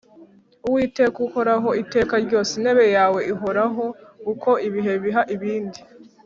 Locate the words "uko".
4.31-4.49